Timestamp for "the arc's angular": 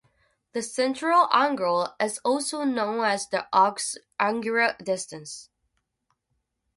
3.27-4.75